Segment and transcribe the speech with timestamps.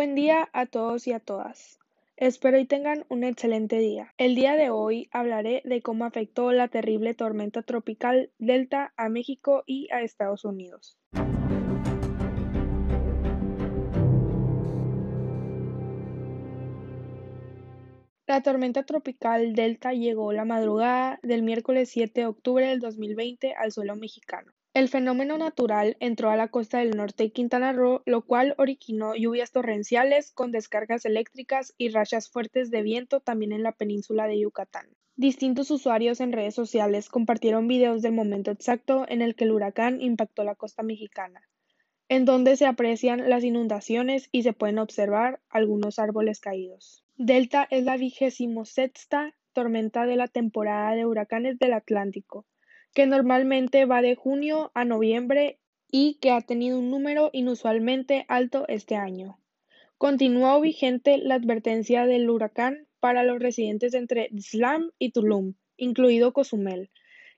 [0.00, 1.78] buen día a todos y a todas.
[2.16, 4.14] Espero y tengan un excelente día.
[4.16, 9.62] El día de hoy hablaré de cómo afectó la terrible tormenta tropical Delta a México
[9.66, 10.96] y a Estados Unidos.
[18.26, 23.70] La tormenta tropical Delta llegó la madrugada del miércoles 7 de octubre del 2020 al
[23.70, 24.50] suelo mexicano.
[24.72, 29.16] El fenómeno natural entró a la costa del norte de Quintana Roo, lo cual originó
[29.16, 34.38] lluvias torrenciales con descargas eléctricas y rachas fuertes de viento también en la península de
[34.38, 34.86] Yucatán.
[35.16, 40.00] Distintos usuarios en redes sociales compartieron videos del momento exacto en el que el huracán
[40.00, 41.42] impactó la costa mexicana,
[42.08, 47.04] en donde se aprecian las inundaciones y se pueden observar algunos árboles caídos.
[47.16, 52.46] Delta es la vigésimo sexta tormenta de la temporada de huracanes del Atlántico
[52.94, 55.58] que normalmente va de junio a noviembre
[55.90, 59.38] y que ha tenido un número inusualmente alto este año.
[59.98, 66.90] Continuó vigente la advertencia del huracán para los residentes entre Islam y Tulum, incluido Cozumel,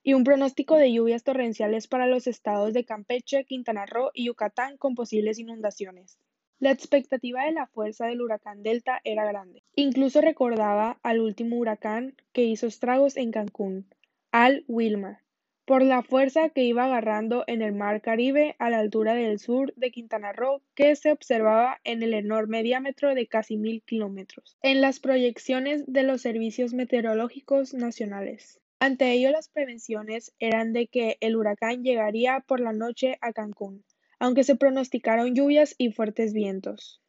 [0.03, 4.77] y un pronóstico de lluvias torrenciales para los estados de Campeche, Quintana Roo y Yucatán
[4.77, 6.19] con posibles inundaciones.
[6.59, 9.62] La expectativa de la fuerza del huracán Delta era grande.
[9.75, 13.87] Incluso recordaba al último huracán que hizo estragos en Cancún,
[14.31, 15.19] Al Wilmar,
[15.65, 19.73] por la fuerza que iba agarrando en el mar Caribe a la altura del sur
[19.77, 24.81] de Quintana Roo, que se observaba en el enorme diámetro de casi mil kilómetros, en
[24.81, 28.61] las proyecciones de los servicios meteorológicos nacionales.
[28.81, 33.85] Ante ello, las prevenciones eran de que el huracán llegaría por la noche a Cancún,
[34.19, 37.02] aunque se pronosticaron lluvias y fuertes vientos.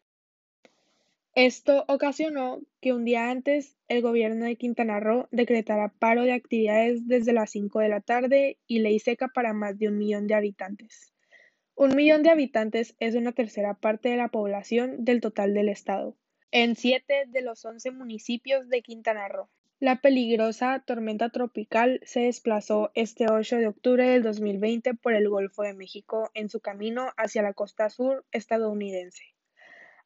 [1.35, 7.07] Esto ocasionó que un día antes el gobierno de Quintana Roo decretara paro de actividades
[7.07, 10.35] desde las 5 de la tarde y ley seca para más de un millón de
[10.35, 11.11] habitantes.
[11.73, 16.15] Un millón de habitantes es una tercera parte de la población del total del estado,
[16.51, 19.49] en siete de los once municipios de Quintana Roo.
[19.79, 25.63] La peligrosa tormenta tropical se desplazó este 8 de octubre del 2020 por el Golfo
[25.63, 29.32] de México en su camino hacia la costa sur estadounidense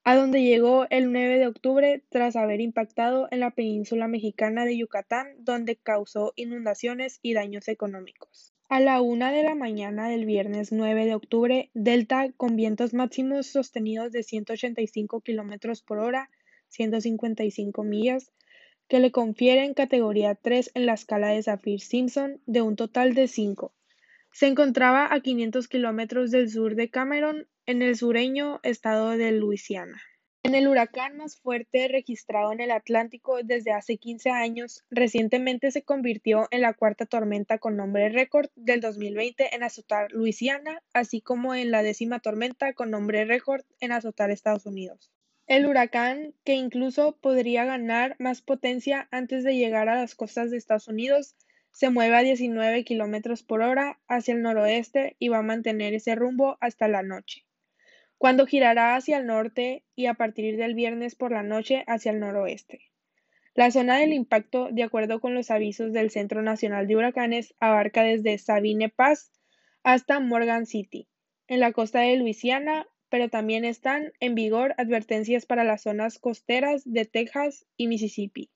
[0.07, 4.77] a donde llegó el 9 de octubre tras haber impactado en la península mexicana de
[4.77, 8.53] Yucatán, donde causó inundaciones y daños económicos.
[8.69, 13.47] A la una de la mañana del viernes 9 de octubre, Delta, con vientos máximos
[13.47, 16.29] sostenidos de 185 kilómetros por hora,
[16.69, 18.31] 155 millas,
[18.87, 23.73] que le confieren categoría 3 en la escala de Saffir-Simpson de un total de 5.
[24.31, 30.01] Se encontraba a 500 kilómetros del sur de Cameron en el sureño estado de Luisiana.
[30.47, 35.83] En el huracán más fuerte registrado en el Atlántico desde hace 15 años, recientemente se
[35.83, 41.53] convirtió en la cuarta tormenta con nombre récord del 2020 en azotar Luisiana, así como
[41.53, 45.11] en la décima tormenta con nombre récord en azotar Estados Unidos.
[45.47, 50.57] El huracán, que incluso podría ganar más potencia antes de llegar a las costas de
[50.57, 51.35] Estados Unidos,
[51.77, 56.15] se mueve a 19 kilómetros por hora hacia el noroeste y va a mantener ese
[56.15, 57.45] rumbo hasta la noche
[58.17, 62.19] cuando girará hacia el norte y a partir del viernes por la noche hacia el
[62.19, 62.81] noroeste.
[63.53, 68.01] La zona del impacto, de acuerdo con los avisos del Centro Nacional de Huracanes, abarca
[68.01, 69.31] desde Sabine Pass
[69.83, 71.07] hasta Morgan City,
[71.47, 76.81] en la costa de Luisiana, pero también están en vigor advertencias para las zonas costeras
[76.85, 78.49] de Texas y Mississippi.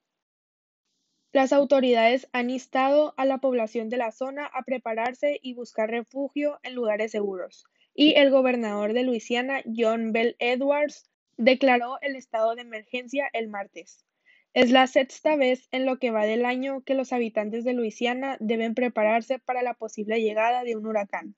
[1.34, 6.60] Las autoridades han instado a la población de la zona a prepararse y buscar refugio
[6.62, 7.66] en lugares seguros,
[7.96, 14.06] y el gobernador de Luisiana, John Bell Edwards, declaró el estado de emergencia el martes.
[14.54, 18.36] Es la sexta vez en lo que va del año que los habitantes de Luisiana
[18.42, 21.36] deben prepararse para la posible llegada de un huracán.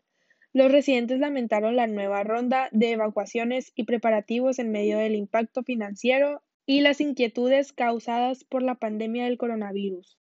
[0.53, 6.41] Los residentes lamentaron la nueva ronda de evacuaciones y preparativos en medio del impacto financiero
[6.65, 10.17] y las inquietudes causadas por la pandemia del coronavirus.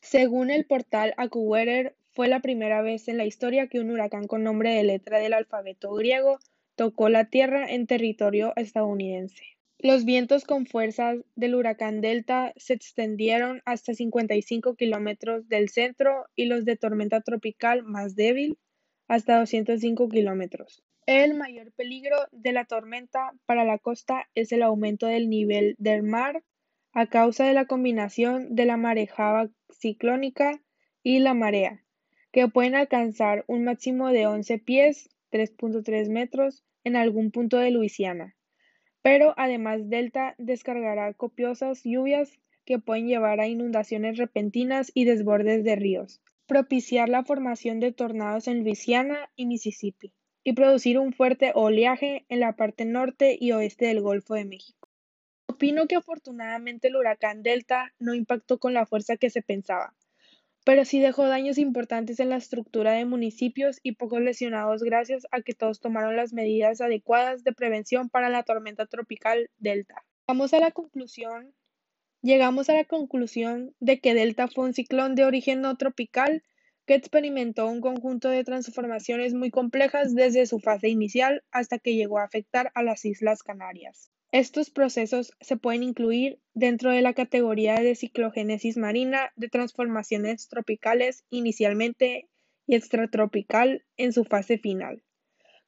[0.00, 4.42] Según el portal AccuWeather, fue la primera vez en la historia que un huracán con
[4.42, 6.38] nombre de letra del alfabeto griego
[6.74, 9.44] tocó la tierra en territorio estadounidense.
[9.80, 16.46] Los vientos con fuerzas del huracán Delta se extendieron hasta 55 kilómetros del centro y
[16.46, 18.58] los de tormenta tropical más débil
[19.08, 20.84] hasta 205 kilómetros.
[21.06, 26.02] El mayor peligro de la tormenta para la costa es el aumento del nivel del
[26.02, 26.44] mar
[26.92, 30.60] a causa de la combinación de la marejada ciclónica
[31.02, 31.82] y la marea,
[32.30, 38.36] que pueden alcanzar un máximo de 11 pies (3.3 metros) en algún punto de Luisiana,
[39.00, 45.76] pero además Delta descargará copiosas lluvias que pueden llevar a inundaciones repentinas y desbordes de
[45.76, 52.24] ríos, propiciar la formación de tornados en Luisiana y Mississippi, y producir un fuerte oleaje
[52.30, 54.88] en la parte norte y oeste del Golfo de México.
[55.46, 59.94] Opino que afortunadamente el huracán Delta no impactó con la fuerza que se pensaba,
[60.64, 65.42] pero sí dejó daños importantes en la estructura de municipios y pocos lesionados gracias a
[65.42, 70.02] que todos tomaron las medidas adecuadas de prevención para la tormenta tropical Delta.
[70.26, 71.54] Llegamos a la conclusión,
[72.22, 76.42] llegamos a la conclusión de que Delta fue un ciclón de origen no tropical
[76.86, 82.18] que experimentó un conjunto de transformaciones muy complejas desde su fase inicial hasta que llegó
[82.18, 84.10] a afectar a las Islas Canarias.
[84.32, 91.24] Estos procesos se pueden incluir dentro de la categoría de ciclogénesis marina de transformaciones tropicales
[91.30, 92.28] inicialmente
[92.66, 95.02] y extratropical en su fase final.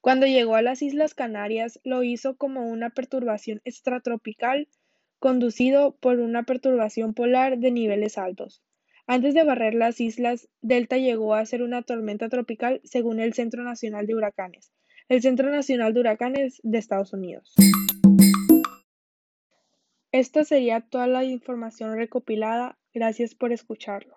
[0.01, 4.69] Cuando llegó a las Islas Canarias lo hizo como una perturbación extratropical
[5.21, 8.63] conducido por una perturbación polar de niveles altos.
[9.07, 13.63] Antes de barrer las islas, Delta llegó a ser una tormenta tropical según el Centro
[13.63, 14.73] Nacional de Huracanes,
[15.09, 17.55] el Centro Nacional de Huracanes de Estados Unidos.
[20.13, 22.79] Esta sería toda la información recopilada.
[22.93, 24.17] Gracias por escucharlo.